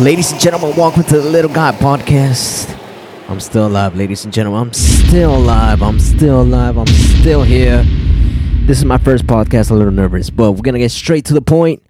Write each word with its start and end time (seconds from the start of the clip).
Ladies 0.00 0.32
and 0.32 0.40
gentlemen, 0.40 0.74
welcome 0.78 1.02
to 1.02 1.20
the 1.20 1.28
Little 1.28 1.52
Guy 1.52 1.72
Podcast. 1.72 2.74
I'm 3.28 3.38
still 3.38 3.66
alive, 3.66 3.94
ladies 3.94 4.24
and 4.24 4.32
gentlemen. 4.32 4.62
I'm 4.62 4.72
still 4.72 5.36
alive. 5.36 5.82
I'm 5.82 6.00
still 6.00 6.40
alive. 6.40 6.78
I'm 6.78 6.86
still 6.86 7.42
here. 7.42 7.84
This 8.64 8.78
is 8.78 8.86
my 8.86 8.96
first 8.96 9.26
podcast, 9.26 9.70
a 9.70 9.74
little 9.74 9.92
nervous, 9.92 10.30
but 10.30 10.52
we're 10.52 10.62
gonna 10.62 10.78
get 10.78 10.90
straight 10.90 11.26
to 11.26 11.34
the 11.34 11.42
point. 11.42 11.82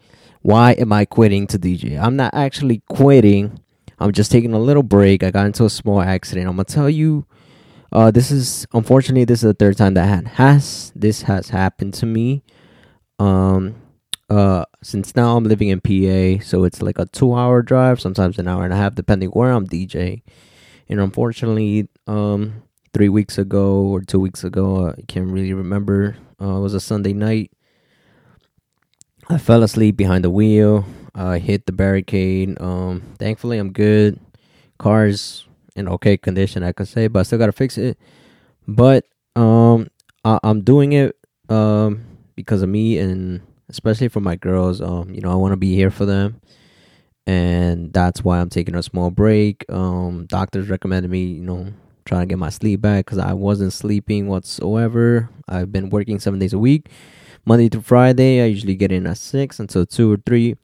Why 0.43 0.73
am 0.73 0.93
I 0.93 1.05
quitting 1.05 1.47
to 1.47 1.59
DJ? 1.59 2.03
I'm 2.03 2.17
not 2.17 2.35
actually 2.35 2.83
quitting. 2.89 3.61
I'm 4.01 4.11
just 4.11 4.33
taking 4.33 4.55
a 4.55 4.59
little 4.59 4.83
break. 4.83 5.23
I 5.23 5.31
got 5.31 5.47
into 5.47 5.65
a 5.65 5.71
small 5.71 6.01
accident. 6.01 6.49
I'm 6.49 6.57
gonna 6.57 6.65
tell 6.65 6.91
you. 6.91 7.27
Uh, 7.93 8.11
this 8.11 8.33
is 8.33 8.67
unfortunately 8.73 9.25
this 9.25 9.39
is 9.39 9.47
the 9.47 9.55
third 9.55 9.77
time 9.77 9.95
that 9.95 10.27
has 10.27 10.93
this 10.97 11.23
has 11.23 11.51
happened 11.51 11.95
to 11.95 12.07
me. 12.07 12.43
Um, 13.21 13.77
uh 14.31 14.65
since 14.83 15.17
now 15.17 15.37
I'm 15.37 15.45
living 15.45 15.69
in 15.69 15.81
PA, 15.81 16.43
so 16.45 16.65
it's 16.65 16.81
like 16.83 16.99
a 16.99 17.07
two 17.07 17.35
hour 17.35 17.63
drive, 17.63 18.01
sometimes 18.01 18.39
an 18.39 18.49
hour 18.49 18.65
and 18.65 18.73
a 18.73 18.77
half, 18.77 18.95
depending 18.95 19.31
where 19.31 19.51
I'm 19.53 19.67
DJ. 19.67 20.23
And 20.89 21.01
unfortunately, 21.01 21.89
um, 22.07 22.63
three 22.93 23.09
weeks 23.09 23.39
ago 23.39 23.83
or 23.83 24.01
two 24.01 24.21
weeks 24.21 24.45
ago, 24.45 24.89
I 24.91 25.03
can't 25.09 25.29
really 25.29 25.53
remember. 25.53 26.17
Uh, 26.41 26.57
it 26.57 26.61
was 26.61 26.75
a 26.75 26.81
Sunday 26.81 27.13
night. 27.13 27.51
I 29.29 29.39
fell 29.39 29.63
asleep 29.63 29.97
behind 29.97 30.25
the 30.25 30.31
wheel. 30.31 30.85
I 31.15 31.39
hit 31.39 31.67
the 31.67 31.73
barricade. 31.73 32.61
Um, 32.61 33.03
thankfully, 33.19 33.59
I'm 33.59 33.73
good. 33.73 34.19
Car's 34.79 35.47
in 35.77 35.89
okay 35.89 36.17
condition, 36.17 36.63
I 36.63 36.73
could 36.73 36.89
say, 36.89 37.07
but 37.07 37.21
I 37.21 37.23
still 37.23 37.39
gotta 37.39 37.53
fix 37.53 37.79
it. 37.79 37.99
But 38.67 39.05
um, 39.37 39.89
I- 40.25 40.41
I'm 40.43 40.63
doing 40.63 40.93
it 40.93 41.17
um 41.49 42.05
because 42.37 42.63
of 42.63 42.69
me 42.69 42.97
and 42.99 43.41
especially 43.71 44.09
for 44.09 44.21
my 44.21 44.37
girls. 44.37 44.81
Um, 44.81 45.15
you 45.15 45.21
know, 45.21 45.31
I 45.31 45.37
want 45.37 45.53
to 45.53 45.57
be 45.57 45.75
here 45.75 45.91
for 45.91 46.05
them, 46.05 46.41
and 47.27 47.93
that's 47.93 48.23
why 48.25 48.41
I'm 48.41 48.51
taking 48.51 48.75
a 48.75 48.83
small 48.83 49.11
break. 49.11 49.65
Um, 49.71 50.27
doctors 50.27 50.69
recommended 50.69 51.11
me, 51.11 51.25
you 51.25 51.43
know, 51.43 51.73
trying 52.05 52.23
to 52.23 52.27
get 52.27 52.39
my 52.39 52.51
sleep 52.51 52.81
back 52.81 53.07
because 53.07 53.19
I 53.19 53.33
wasn't 53.33 53.73
sleeping 53.73 54.27
whatsoever. 54.29 55.29
I've 55.49 55.73
been 55.73 55.91
working 55.91 56.19
seven 56.19 56.39
days 56.39 56.53
a 56.53 56.59
week, 56.59 56.89
Monday 57.45 57.69
to 57.71 57.81
Friday. 57.81 58.43
I 58.43 58.47
usually 58.47 58.77
get 58.77 58.93
in 58.93 59.07
at 59.07 59.19
six 59.19 59.59
until 59.59 59.87
two 59.87 60.13
or 60.13 60.17
three. 60.19 60.57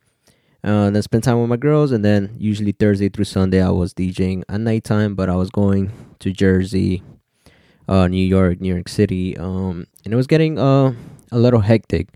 Uh, 0.64 0.90
then 0.90 1.00
spend 1.02 1.22
time 1.22 1.40
with 1.40 1.48
my 1.48 1.56
girls, 1.56 1.92
and 1.92 2.04
then 2.04 2.34
usually 2.38 2.72
Thursday 2.72 3.08
through 3.08 3.24
Sunday 3.24 3.62
I 3.62 3.70
was 3.70 3.94
DJing 3.94 4.42
at 4.48 4.60
nighttime, 4.60 5.14
but 5.14 5.30
I 5.30 5.36
was 5.36 5.48
going 5.48 5.92
to 6.18 6.32
Jersey, 6.32 7.04
uh, 7.88 8.08
New 8.08 8.24
York, 8.24 8.60
New 8.60 8.74
York 8.74 8.88
City, 8.88 9.36
um, 9.36 9.86
and 10.04 10.12
it 10.12 10.16
was 10.16 10.26
getting 10.26 10.58
uh 10.58 10.92
a 11.30 11.38
little 11.38 11.60
hectic. 11.60 12.08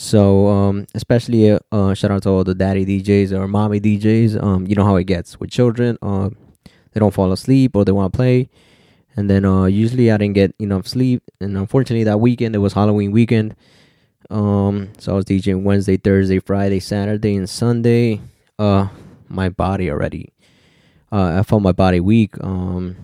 So, 0.00 0.46
um, 0.46 0.86
especially 0.94 1.50
uh, 1.50 1.58
uh, 1.72 1.92
shout 1.92 2.12
out 2.12 2.22
to 2.22 2.28
all 2.28 2.44
the 2.44 2.54
daddy 2.54 2.86
DJs 2.86 3.32
or 3.32 3.48
mommy 3.48 3.80
DJs. 3.80 4.40
Um, 4.40 4.64
you 4.64 4.76
know 4.76 4.84
how 4.84 4.94
it 4.94 5.08
gets 5.08 5.40
with 5.40 5.50
children. 5.50 5.98
Um, 6.02 6.36
they 6.92 7.00
don't 7.00 7.12
fall 7.12 7.32
asleep 7.32 7.74
or 7.74 7.84
they 7.84 7.90
want 7.90 8.12
to 8.12 8.16
play, 8.16 8.48
and 9.16 9.28
then 9.28 9.44
uh, 9.44 9.64
usually 9.64 10.12
I 10.12 10.16
didn't 10.16 10.36
get 10.36 10.54
enough 10.60 10.86
sleep. 10.86 11.24
And 11.40 11.58
unfortunately, 11.58 12.04
that 12.04 12.20
weekend 12.20 12.54
it 12.54 12.58
was 12.58 12.74
Halloween 12.74 13.10
weekend. 13.10 13.56
Um, 14.30 14.92
so 14.98 15.14
I 15.14 15.16
was 15.16 15.24
DJing 15.24 15.64
Wednesday, 15.64 15.96
Thursday, 15.96 16.38
Friday, 16.38 16.78
Saturday, 16.78 17.34
and 17.34 17.50
Sunday. 17.50 18.20
Uh, 18.56 18.86
my 19.28 19.48
body 19.48 19.90
already. 19.90 20.32
Uh, 21.10 21.40
I 21.40 21.42
felt 21.42 21.62
my 21.62 21.72
body 21.72 21.98
weak. 21.98 22.36
Um, 22.40 22.94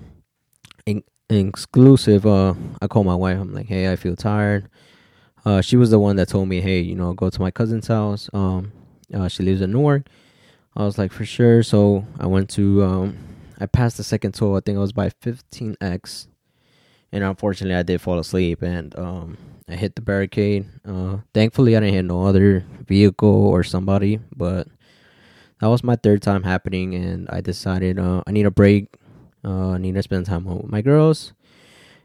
in, 0.87 1.03
exclusive. 1.29 2.25
Uh, 2.25 2.55
I 2.81 2.87
called 2.87 3.07
my 3.07 3.17
wife. 3.17 3.41
I'm 3.41 3.53
like, 3.53 3.67
hey, 3.67 3.91
I 3.91 3.97
feel 3.97 4.15
tired 4.15 4.71
uh, 5.45 5.61
she 5.61 5.77
was 5.77 5.91
the 5.91 5.99
one 5.99 6.17
that 6.17 6.29
told 6.29 6.49
me, 6.49 6.61
hey, 6.61 6.81
you 6.81 6.95
know, 6.95 7.13
go 7.13 7.29
to 7.29 7.41
my 7.41 7.51
cousin's 7.51 7.89
house. 7.89 8.31
Um, 8.33 8.73
uh, 9.13 9.29
she 9.29 9.43
lives 9.43 9.61
in 9.61 9.73
Newark. 9.73 10.09
I 10.77 10.85
was 10.85 10.99
like, 10.99 11.13
for 11.13 11.25
sure. 11.25 11.63
So 11.63 12.07
I 12.19 12.27
went 12.27 12.49
to, 12.51 12.83
um, 12.83 13.17
I 13.61 13.67
passed 13.67 13.97
the 13.97 14.05
second 14.05 14.33
toll. 14.33 14.57
I 14.57 14.61
think 14.61 14.77
I 14.77 14.81
was 14.81 14.93
by 14.93 15.11
15x. 15.11 16.29
And 17.13 17.23
unfortunately, 17.23 17.77
I 17.77 17.83
did 17.83 18.01
fall 18.01 18.19
asleep 18.19 18.63
and 18.63 18.99
um, 18.99 19.39
I 19.69 19.77
hit 19.77 19.95
the 19.95 20.03
barricade. 20.03 20.67
Uh, 20.85 21.19
thankfully, 21.33 21.77
I 21.77 21.81
didn't 21.81 21.95
hit 21.95 22.05
no 22.05 22.27
other 22.27 22.65
vehicle 22.87 23.47
or 23.47 23.63
somebody, 23.63 24.19
but 24.35 24.67
that 25.61 25.69
was 25.69 25.85
my 25.85 25.95
third 25.95 26.23
time 26.23 26.43
happening. 26.43 26.95
And 26.95 27.29
I 27.31 27.41
decided 27.41 27.99
uh, 27.99 28.23
I 28.27 28.33
need 28.33 28.47
a 28.47 28.51
break. 28.51 28.97
Uh, 29.45 29.73
I 29.73 29.79
need 29.79 29.95
to 29.95 30.03
spend 30.03 30.27
time 30.27 30.45
with 30.45 30.67
my 30.67 30.81
girls 30.81 31.35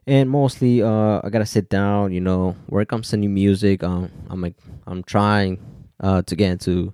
and 0.10 0.30
mostly 0.30 0.82
uh 0.82 1.22
I 1.24 1.30
gotta 1.30 1.46
sit 1.46 1.70
down, 1.70 2.12
you 2.12 2.20
know, 2.20 2.56
work 2.68 2.92
on 2.92 3.04
some 3.04 3.20
new 3.22 3.30
music. 3.30 3.84
Um, 3.84 4.12
I'm 4.30 4.42
like 4.42 4.56
I'm 4.88 5.04
trying 5.04 5.60
uh 6.00 6.24
to 6.24 6.36
get 6.36 6.52
into 6.52 6.94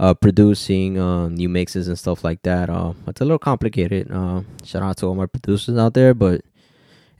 uh 0.00 0.14
producing 0.14 0.98
uh, 0.98 1.28
new 1.28 1.48
mixes 1.48 1.86
and 1.86 1.98
stuff 1.98 2.24
like 2.24 2.42
that. 2.42 2.68
Uh, 2.68 2.92
it's 3.06 3.20
a 3.20 3.24
little 3.24 3.38
complicated. 3.38 4.10
Uh, 4.10 4.42
shout 4.64 4.82
out 4.82 4.96
to 4.98 5.06
all 5.06 5.14
my 5.14 5.26
producers 5.26 5.78
out 5.78 5.94
there, 5.94 6.12
but 6.12 6.42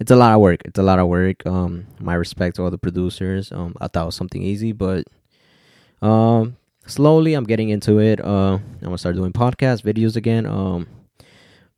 it's 0.00 0.10
a 0.10 0.16
lot 0.16 0.34
of 0.34 0.40
work. 0.40 0.62
It's 0.64 0.78
a 0.78 0.82
lot 0.82 0.98
of 0.98 1.06
work. 1.06 1.46
Um, 1.46 1.86
my 2.00 2.14
respect 2.14 2.56
to 2.56 2.62
all 2.64 2.70
the 2.70 2.78
producers. 2.78 3.52
Um, 3.52 3.76
I 3.80 3.86
thought 3.86 4.02
it 4.02 4.06
was 4.06 4.16
something 4.16 4.42
easy, 4.42 4.72
but 4.72 5.04
um, 6.02 6.56
slowly 6.86 7.34
I'm 7.34 7.44
getting 7.44 7.68
into 7.68 8.00
it. 8.00 8.18
Uh, 8.24 8.54
I'm 8.54 8.80
gonna 8.82 8.98
start 8.98 9.14
doing 9.14 9.32
podcast 9.32 9.82
videos 9.84 10.16
again. 10.16 10.46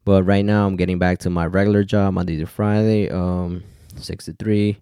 But 0.05 0.25
right 0.25 0.45
now, 0.45 0.67
I'm 0.67 0.77
getting 0.77 0.99
back 0.99 1.19
to 1.19 1.31
my 1.31 1.47
regular 1.47 1.85
job 1.85 2.15
Monday 2.15 2.37
to 2.39 2.47
Friday, 2.47 3.09
um, 3.09 3.63
six 3.97 4.25
to 4.25 4.33
three. 4.33 4.79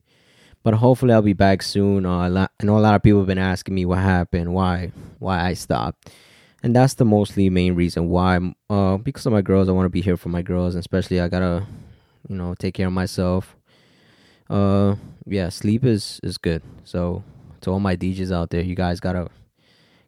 But 0.63 0.75
hopefully, 0.75 1.13
I'll 1.13 1.23
be 1.23 1.35
back 1.35 1.63
soon. 1.63 2.07
Uh, 2.07 2.47
I 2.61 2.65
know 2.65 2.79
a 2.79 2.81
lot 2.81 2.95
of 2.95 3.03
people 3.03 3.21
have 3.21 3.27
been 3.27 3.39
asking 3.39 3.75
me 3.75 3.85
what 3.85 3.99
happened, 3.99 4.53
why, 4.53 4.93
why 5.19 5.41
I 5.41 5.55
stopped, 5.55 6.11
and 6.63 6.75
that's 6.75 6.95
the 6.95 7.05
mostly 7.05 7.51
main 7.51 7.75
reason 7.75 8.09
why. 8.09 8.39
Uh, 8.69 8.97
because 8.97 9.27
of 9.27 9.33
my 9.33 9.43
girls, 9.43 9.69
I 9.69 9.73
want 9.73 9.87
to 9.87 9.91
be 9.91 10.01
here 10.01 10.17
for 10.17 10.31
my 10.31 10.43
girls, 10.43 10.75
and 10.75 10.81
especially 10.81 11.21
I 11.21 11.29
gotta, 11.29 11.67
you 12.29 12.37
know, 12.37 12.55
take 12.55 12.75
care 12.75 12.87
of 12.87 12.93
myself. 12.93 13.57
Uh, 14.49 14.97
yeah, 15.27 15.51
sleep 15.51 15.85
is 15.85 16.21
is 16.23 16.39
good. 16.39 16.63
So 16.85 17.23
to 17.63 17.71
all 17.71 17.81
my 17.81 17.97
DJs 17.97 18.33
out 18.33 18.51
there, 18.51 18.63
you 18.63 18.75
guys 18.75 19.01
gotta 19.01 19.29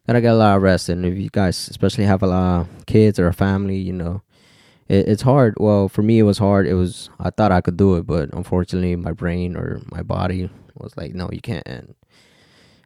gotta 0.07 0.23
get 0.23 0.33
a 0.33 0.37
lot 0.37 0.57
of 0.57 0.63
rest, 0.63 0.89
and 0.89 1.05
if 1.05 1.19
you 1.19 1.29
guys 1.31 1.69
especially 1.69 2.05
have 2.05 2.23
a 2.23 2.27
lot 2.27 2.61
of 2.61 2.87
kids 2.87 3.19
or 3.19 3.29
a 3.29 3.35
family, 3.35 3.77
you 3.77 3.93
know 3.93 4.23
it, 4.93 5.09
it's 5.09 5.23
hard. 5.23 5.55
Well, 5.59 5.89
for 5.89 6.03
me, 6.03 6.19
it 6.19 6.25
was 6.25 6.39
hard. 6.39 6.67
It 6.67 6.75
was 6.75 7.09
I 7.19 7.31
thought 7.31 7.51
I 7.53 7.63
could 7.63 7.77
do 7.77 7.97
it, 7.97 8.07
but 8.07 8.33
unfortunately, 8.35 8.95
my 8.97 9.13
brain 9.13 9.57
or 9.57 9.81
my 9.91 10.03
body 10.03 10.51
was 10.77 10.97
like, 10.97 11.15
no, 11.15 11.29
you 11.33 11.41
can't. 11.41 11.67
And 11.67 11.95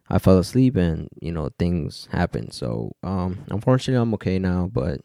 I 0.09 0.19
fell 0.19 0.39
asleep, 0.39 0.77
and 0.77 1.09
you 1.21 1.33
know 1.33 1.50
things 1.59 2.09
happened. 2.12 2.55
So 2.55 2.93
um, 3.03 3.45
unfortunately, 3.50 4.00
I'm 4.00 4.15
okay 4.15 4.39
now. 4.39 4.71
But 4.72 5.00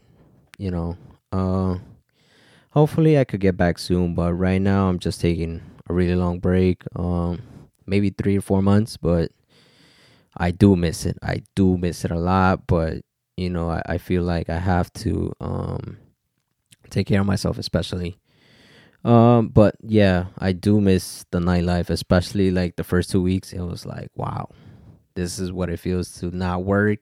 you 0.59 0.69
know, 0.69 0.97
uh, 1.31 1.79
hopefully, 2.69 3.17
I 3.17 3.23
could 3.23 3.39
get 3.41 3.57
back 3.57 3.79
soon. 3.79 4.13
But 4.13 4.33
right 4.33 4.61
now, 4.61 4.87
I'm 4.87 4.99
just 4.99 5.19
taking 5.19 5.61
a 5.89 5.93
really 5.93 6.15
long 6.15 6.39
break. 6.39 6.83
Um, 6.95 7.41
maybe 7.87 8.11
three 8.11 8.37
or 8.37 8.41
four 8.41 8.61
months, 8.61 8.95
but 8.95 9.31
I 10.37 10.51
do 10.51 10.75
miss 10.75 11.05
it. 11.07 11.17
I 11.23 11.41
do 11.55 11.77
miss 11.77 12.05
it 12.05 12.11
a 12.11 12.19
lot, 12.19 12.67
but 12.67 13.01
you 13.37 13.49
know, 13.49 13.71
I, 13.71 13.81
I 13.87 13.97
feel 13.97 14.21
like 14.21 14.49
I 14.51 14.59
have 14.59 14.93
to 14.93 15.33
um 15.41 15.97
take 16.91 17.07
care 17.07 17.21
of 17.21 17.25
myself, 17.27 17.57
especially. 17.57 18.17
Um, 19.03 19.47
but 19.47 19.75
yeah, 19.81 20.25
I 20.37 20.51
do 20.51 20.79
miss 20.79 21.25
the 21.31 21.39
nightlife, 21.39 21.89
especially 21.89 22.51
like 22.51 22.75
the 22.75 22.83
first 22.83 23.09
two 23.09 23.21
weeks. 23.21 23.51
It 23.51 23.61
was 23.61 23.85
like, 23.85 24.09
wow, 24.15 24.49
this 25.15 25.39
is 25.39 25.51
what 25.51 25.69
it 25.69 25.79
feels 25.79 26.13
to 26.19 26.29
not 26.35 26.63
work 26.63 26.99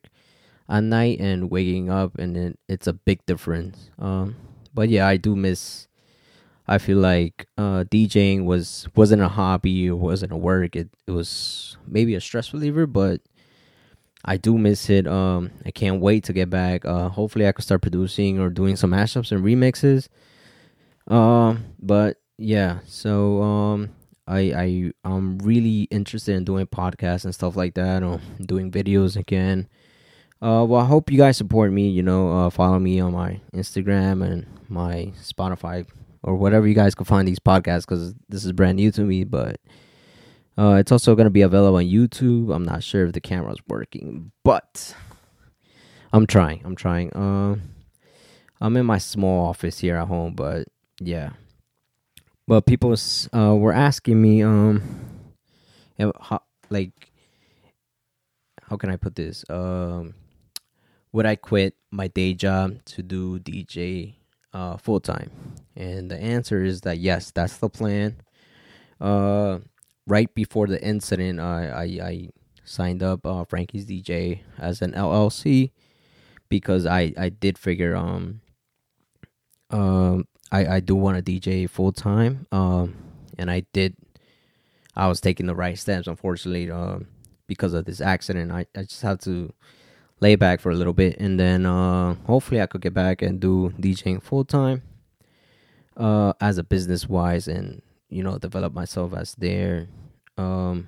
at 0.69 0.83
night 0.83 1.19
and 1.19 1.51
waking 1.51 1.89
up, 1.89 2.17
and 2.17 2.35
then 2.35 2.57
it's 2.69 2.87
a 2.87 2.93
big 2.93 3.25
difference. 3.25 3.89
Um, 3.99 4.35
but 4.73 4.89
yeah, 4.89 5.07
I 5.07 5.17
do 5.17 5.35
miss. 5.35 5.87
I 6.67 6.77
feel 6.77 6.99
like 6.99 7.47
uh, 7.57 7.83
DJing 7.89 8.45
was 8.45 8.87
wasn't 8.95 9.23
a 9.23 9.27
hobby, 9.27 9.87
it 9.87 9.93
wasn't 9.93 10.31
a 10.31 10.37
work. 10.37 10.75
It 10.75 10.89
it 11.07 11.11
was 11.11 11.77
maybe 11.87 12.15
a 12.15 12.21
stress 12.21 12.53
reliever, 12.53 12.85
but 12.85 13.21
I 14.25 14.37
do 14.37 14.57
miss 14.57 14.89
it. 14.89 15.07
Um, 15.07 15.51
I 15.65 15.71
can't 15.71 16.01
wait 16.01 16.25
to 16.25 16.33
get 16.33 16.49
back. 16.49 16.85
Uh, 16.85 17.09
hopefully, 17.09 17.47
I 17.47 17.51
can 17.51 17.63
start 17.63 17.81
producing 17.81 18.39
or 18.39 18.49
doing 18.49 18.75
some 18.75 18.91
mashups 18.91 19.31
and 19.31 19.43
remixes. 19.43 20.09
Um, 21.07 21.65
but 21.79 22.17
yeah, 22.37 22.79
so 22.85 23.41
um, 23.41 23.89
I 24.27 24.39
I 24.39 24.91
I'm 25.03 25.39
really 25.39 25.83
interested 25.83 26.35
in 26.35 26.43
doing 26.43 26.67
podcasts 26.67 27.25
and 27.25 27.33
stuff 27.33 27.55
like 27.55 27.75
that, 27.75 28.03
or 28.03 28.19
doing 28.45 28.71
videos 28.71 29.15
again. 29.15 29.67
Uh, 30.41 30.65
well, 30.67 30.81
I 30.81 30.85
hope 30.85 31.11
you 31.11 31.17
guys 31.17 31.37
support 31.37 31.71
me. 31.71 31.89
You 31.89 32.03
know, 32.03 32.31
uh, 32.31 32.49
follow 32.49 32.79
me 32.79 32.99
on 32.99 33.13
my 33.13 33.41
Instagram 33.53 34.25
and 34.25 34.45
my 34.69 35.11
Spotify 35.21 35.85
or 36.23 36.35
whatever 36.35 36.67
you 36.67 36.75
guys 36.75 36.95
can 36.95 37.05
find 37.05 37.27
these 37.27 37.39
podcasts 37.39 37.81
because 37.81 38.13
this 38.29 38.45
is 38.45 38.51
brand 38.51 38.77
new 38.77 38.91
to 38.91 39.01
me. 39.01 39.23
But 39.23 39.59
uh, 40.59 40.75
it's 40.75 40.91
also 40.91 41.15
going 41.15 41.25
to 41.25 41.31
be 41.31 41.41
available 41.41 41.77
on 41.77 41.85
YouTube. 41.85 42.53
I'm 42.53 42.65
not 42.65 42.83
sure 42.83 43.05
if 43.05 43.13
the 43.13 43.21
camera's 43.21 43.61
working, 43.69 44.33
but 44.43 44.93
I'm 46.11 46.27
trying. 46.27 46.61
I'm 46.65 46.75
trying. 46.75 47.13
Uh, 47.13 47.55
I'm 48.59 48.75
in 48.75 48.85
my 48.85 48.97
small 48.97 49.47
office 49.47 49.79
here 49.79 49.95
at 49.95 50.09
home, 50.09 50.33
but 50.33 50.67
yeah. 50.99 51.29
But 52.45 52.65
people 52.65 52.93
uh, 53.33 53.55
were 53.55 53.71
asking 53.71 54.21
me, 54.21 54.43
um, 54.43 54.81
how, 56.19 56.41
like, 56.69 57.09
how 58.63 58.75
can 58.75 58.89
I 58.89 58.97
put 58.97 59.15
this? 59.15 59.45
Um, 59.49 60.13
would 61.13 61.25
I 61.25 61.37
quit 61.37 61.75
my 61.89 62.09
day 62.09 62.33
job 62.33 62.83
to 62.85 63.01
do 63.01 63.39
DJ 63.39 64.15
uh, 64.51 64.75
full 64.75 64.99
time? 64.99 65.31
And 65.77 66.11
the 66.11 66.17
answer 66.17 66.63
is 66.63 66.81
that 66.81 66.97
yes, 66.97 67.31
that's 67.31 67.57
the 67.57 67.69
plan. 67.69 68.17
Uh, 68.99 69.59
right 70.09 70.33
before 70.33 70.67
the 70.67 70.83
incident, 70.83 71.39
I 71.39 71.69
I, 71.69 71.83
I 72.07 72.29
signed 72.65 73.01
up 73.01 73.25
uh, 73.25 73.45
Frankie's 73.45 73.85
DJ 73.85 74.41
as 74.57 74.81
an 74.81 74.91
LLC 74.93 75.71
because 76.49 76.85
I 76.85 77.13
I 77.17 77.29
did 77.29 77.57
figure 77.57 77.95
um 77.95 78.41
um 79.69 80.25
I 80.51 80.65
I 80.65 80.79
do 80.79 80.95
want 80.95 81.23
to 81.23 81.31
DJ 81.31 81.69
full 81.69 81.91
time 81.91 82.47
um 82.51 82.95
and 83.37 83.49
I 83.49 83.63
did 83.71 83.95
I 84.95 85.07
was 85.07 85.21
taking 85.21 85.45
the 85.45 85.55
right 85.55 85.77
steps 85.77 86.07
unfortunately 86.07 86.69
um 86.69 87.07
because 87.47 87.73
of 87.73 87.85
this 87.85 88.01
accident. 88.01 88.51
I 88.51 88.65
I 88.75 88.83
just 88.83 89.01
had 89.01 89.21
to 89.21 89.53
lay 90.19 90.35
back 90.35 90.59
for 90.59 90.71
a 90.71 90.75
little 90.75 90.93
bit 90.93 91.17
and 91.19 91.39
then 91.39 91.65
uh 91.65 92.15
hopefully 92.25 92.61
I 92.61 92.65
could 92.65 92.81
get 92.81 92.93
back 92.93 93.21
and 93.21 93.39
do 93.39 93.73
DJing 93.79 94.21
full 94.21 94.43
time 94.43 94.81
uh 95.95 96.33
as 96.41 96.57
a 96.57 96.63
business 96.63 97.07
wise 97.07 97.47
and 97.47 97.81
you 98.09 98.23
know 98.23 98.37
develop 98.37 98.73
myself 98.73 99.13
as 99.13 99.35
there 99.35 99.87
um 100.37 100.87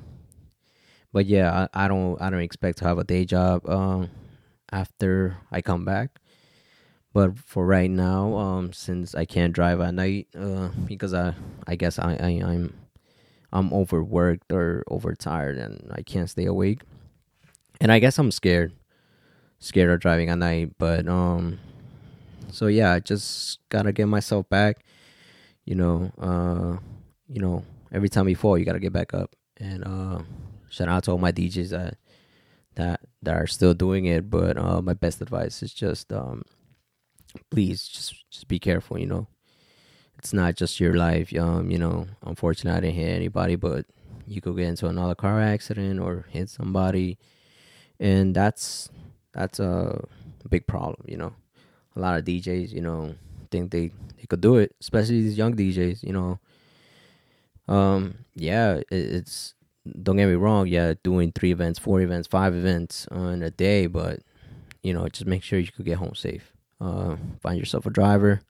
but 1.14 1.26
yeah 1.26 1.68
I, 1.74 1.86
I 1.86 1.88
don't 1.88 2.22
I 2.22 2.30
don't 2.30 2.42
expect 2.42 2.80
to 2.80 2.86
have 2.86 2.98
a 2.98 3.04
day 3.04 3.26
job 3.26 3.68
um 3.70 4.10
after 4.72 5.38
I 5.52 5.62
come 5.62 5.86
back. 5.86 6.20
But 7.14 7.38
for 7.38 7.66
right 7.66 7.92
now, 7.92 8.36
um, 8.38 8.72
since 8.72 9.16
I 9.16 9.26
can't 9.26 9.52
drive 9.54 9.82
at 9.82 9.94
night, 9.94 10.28
uh, 10.38 10.70
because 10.86 11.14
I, 11.14 11.34
I 11.68 11.76
guess 11.76 12.00
I, 12.00 12.14
I 12.14 12.42
I'm, 12.42 12.74
I'm 13.52 13.74
overworked 13.74 14.52
or 14.52 14.84
overtired 14.90 15.58
and 15.58 15.92
I 15.92 16.04
can't 16.04 16.30
stay 16.30 16.46
awake, 16.46 16.82
and 17.82 17.92
I 17.92 18.00
guess 18.00 18.18
I'm 18.18 18.32
scared, 18.32 18.72
scared 19.60 19.92
of 19.92 20.00
driving 20.00 20.30
at 20.30 20.38
night. 20.38 20.72
But 20.78 21.08
um, 21.10 21.60
so 22.50 22.68
yeah, 22.68 22.94
I 22.94 23.00
just 23.00 23.60
gotta 23.70 23.92
get 23.92 24.08
myself 24.08 24.48
back. 24.50 24.86
You 25.66 25.76
know, 25.76 26.12
uh, 26.20 26.78
you 27.32 27.42
know, 27.42 27.64
every 27.92 28.10
time 28.10 28.28
you 28.28 28.36
fall, 28.36 28.58
you 28.58 28.66
gotta 28.66 28.80
get 28.80 28.94
back 28.94 29.14
up. 29.14 29.36
And 29.58 29.84
uh, 29.86 30.24
shout 30.70 30.90
out 30.90 31.04
to 31.06 31.12
all 31.12 31.18
my 31.18 31.32
DJs 31.32 31.70
that 31.70 31.98
that 32.76 33.02
that 33.22 33.36
are 33.36 33.48
still 33.48 33.74
doing 33.74 34.06
it. 34.06 34.30
But 34.30 34.58
uh, 34.58 34.82
my 34.82 34.94
best 34.94 35.22
advice 35.22 35.64
is 35.64 35.74
just 35.74 36.12
um, 36.12 36.44
please 37.50 37.88
just 37.88 38.30
just 38.30 38.48
be 38.48 38.60
careful. 38.60 39.00
You 39.00 39.08
know, 39.08 39.28
it's 40.18 40.34
not 40.34 40.56
just 40.56 40.80
your 40.80 40.96
life. 40.96 41.34
Um, 41.38 41.72
you 41.72 41.78
know, 41.78 42.08
unfortunately, 42.24 42.78
I 42.78 42.82
didn't 42.82 42.96
hit 42.96 43.16
anybody, 43.16 43.56
but 43.56 43.86
you 44.28 44.42
could 44.42 44.58
get 44.58 44.68
into 44.68 44.88
another 44.88 45.16
car 45.16 45.40
accident 45.40 46.00
or 46.00 46.26
hit 46.30 46.50
somebody, 46.50 47.18
and 48.00 48.36
that's 48.36 48.90
that's 49.34 49.60
a 49.60 50.04
big 50.50 50.68
problem. 50.68 51.06
You 51.08 51.18
know, 51.18 51.34
a 51.96 52.00
lot 52.00 52.20
of 52.20 52.26
DJs, 52.26 52.72
you 52.72 52.82
know, 52.82 53.16
think 53.52 53.72
they 53.72 53.92
they 54.18 54.26
could 54.28 54.42
do 54.42 54.58
it, 54.58 54.76
especially 54.82 55.22
these 55.22 55.38
young 55.38 55.56
DJs. 55.56 56.04
You 56.04 56.14
know, 56.14 56.40
um, 57.68 58.26
yeah, 58.36 58.82
it's 58.92 59.54
don't 60.02 60.18
get 60.18 60.28
me 60.28 60.36
wrong, 60.36 60.68
yeah, 60.68 60.94
doing 61.04 61.32
three 61.32 61.52
events, 61.52 61.80
four 61.80 62.02
events, 62.02 62.28
five 62.28 62.54
events 62.54 63.08
on 63.12 63.42
a 63.42 63.50
day, 63.50 63.88
but 63.88 64.20
you 64.84 64.94
know, 64.94 65.08
just 65.08 65.26
make 65.26 65.44
sure 65.44 65.60
you 65.60 65.72
could 65.72 65.86
get 65.86 65.98
home 65.98 66.16
safe. 66.16 66.54
Uh, 66.80 67.16
find 67.42 67.60
yourself 67.60 67.86
a 67.86 67.92
driver. 67.92 68.42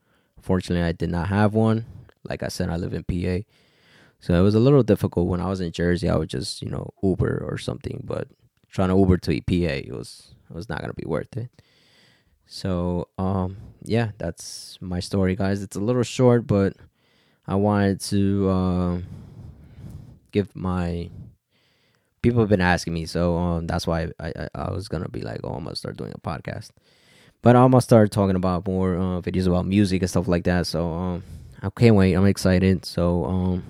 Fortunately, 0.41 0.83
I 0.83 0.91
did 0.93 1.09
not 1.09 1.27
have 1.27 1.53
one. 1.53 1.85
Like 2.23 2.43
I 2.43 2.47
said, 2.47 2.69
I 2.69 2.77
live 2.77 2.93
in 2.93 3.03
PA, 3.03 3.45
so 4.19 4.33
it 4.33 4.41
was 4.41 4.55
a 4.55 4.59
little 4.59 4.83
difficult. 4.83 5.27
When 5.27 5.41
I 5.41 5.49
was 5.49 5.61
in 5.61 5.71
Jersey, 5.71 6.09
I 6.09 6.15
would 6.15 6.29
just 6.29 6.61
you 6.61 6.69
know 6.69 6.91
Uber 7.03 7.45
or 7.47 7.57
something, 7.57 8.03
but 8.05 8.27
trying 8.69 8.89
to 8.89 8.97
Uber 8.97 9.17
to 9.17 9.41
PA 9.41 9.53
it 9.53 9.91
was 9.91 10.35
it 10.49 10.55
was 10.55 10.69
not 10.69 10.81
gonna 10.81 10.93
be 10.93 11.07
worth 11.07 11.35
it. 11.35 11.49
So 12.45 13.07
um, 13.17 13.57
yeah, 13.83 14.11
that's 14.17 14.77
my 14.81 14.99
story, 14.99 15.35
guys. 15.35 15.63
It's 15.63 15.75
a 15.75 15.81
little 15.81 16.03
short, 16.03 16.45
but 16.47 16.73
I 17.47 17.55
wanted 17.55 17.99
to 18.01 18.49
uh, 18.49 18.97
give 20.31 20.55
my 20.55 21.09
people 22.21 22.39
have 22.39 22.49
been 22.49 22.61
asking 22.61 22.93
me, 22.93 23.05
so 23.05 23.35
um, 23.38 23.67
that's 23.67 23.88
why 23.88 24.09
I, 24.19 24.27
I, 24.35 24.47
I 24.55 24.71
was 24.71 24.88
gonna 24.88 25.09
be 25.09 25.21
like, 25.21 25.41
oh, 25.43 25.53
I'm 25.53 25.63
gonna 25.63 25.75
start 25.75 25.97
doing 25.97 26.13
a 26.13 26.19
podcast, 26.19 26.69
but 27.41 27.55
I'm 27.55 27.71
gonna 27.71 27.81
start 27.81 28.11
talking 28.11 28.35
about 28.35 28.67
more 28.67 28.95
uh, 28.95 29.21
videos 29.21 29.47
about 29.47 29.65
music 29.65 30.01
and 30.01 30.09
stuff 30.09 30.27
like 30.27 30.43
that. 30.43 30.67
So 30.67 30.91
um, 30.91 31.23
I 31.61 31.69
can't 31.69 31.95
wait. 31.95 32.13
I'm 32.13 32.25
excited. 32.25 32.85
So 32.85 33.25
um, 33.25 33.63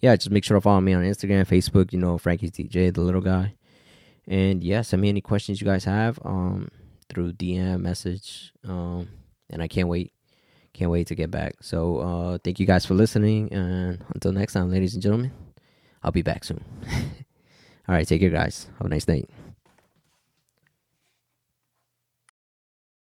yeah, 0.00 0.16
just 0.16 0.30
make 0.30 0.44
sure 0.44 0.56
to 0.56 0.60
follow 0.60 0.80
me 0.80 0.94
on 0.94 1.02
Instagram, 1.02 1.46
Facebook. 1.46 1.92
You 1.92 1.98
know, 1.98 2.18
Frankie's 2.18 2.52
DJ, 2.52 2.92
the 2.92 3.02
little 3.02 3.20
guy, 3.20 3.54
and 4.26 4.64
yeah, 4.64 4.82
send 4.82 5.02
me 5.02 5.08
any 5.08 5.20
questions 5.20 5.60
you 5.60 5.66
guys 5.66 5.84
have 5.84 6.18
um 6.24 6.68
through 7.08 7.32
DM 7.32 7.80
message. 7.80 8.52
Um, 8.66 9.08
and 9.50 9.62
I 9.62 9.68
can't 9.68 9.88
wait. 9.88 10.12
Can't 10.72 10.90
wait 10.90 11.06
to 11.08 11.14
get 11.14 11.30
back. 11.30 11.56
So 11.60 11.98
uh, 11.98 12.38
thank 12.44 12.60
you 12.60 12.66
guys 12.66 12.86
for 12.86 12.94
listening, 12.94 13.52
and 13.52 14.04
until 14.14 14.32
next 14.32 14.52
time, 14.52 14.70
ladies 14.70 14.94
and 14.94 15.02
gentlemen, 15.02 15.32
I'll 16.02 16.12
be 16.12 16.22
back 16.22 16.44
soon. 16.44 16.64
All 17.88 17.94
right, 17.94 18.06
take 18.06 18.20
care, 18.20 18.30
guys. 18.30 18.68
Have 18.78 18.86
a 18.86 18.90
nice 18.90 19.08
night. 19.08 19.28